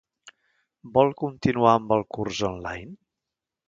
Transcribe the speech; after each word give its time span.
Vol 0.95 1.13
continuar 1.25 1.77
amb 1.77 1.97
el 1.99 2.05
curs 2.19 2.43
online? 2.53 2.95